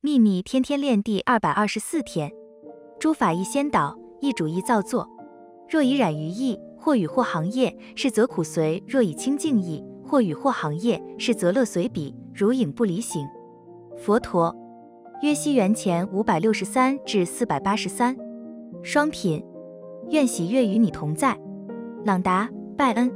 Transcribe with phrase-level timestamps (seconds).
[0.00, 2.30] 秘密天天练第二百二十四天，
[3.00, 5.08] 诸法亦先导，一主一造作。
[5.68, 12.14] 若以染于意，或与或行业，是则苦随；若以清净意，或与或行业，是则乐随彼。
[12.32, 13.26] 如影不离形。
[13.96, 14.54] 佛陀，
[15.22, 18.16] 约西元前五百六十三至四百八十三。
[18.84, 19.44] 双品，
[20.10, 21.36] 愿喜悦与你同在。
[22.04, 23.10] 朗达·拜恩。